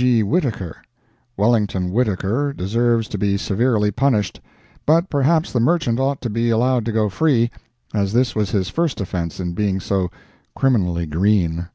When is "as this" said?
7.92-8.32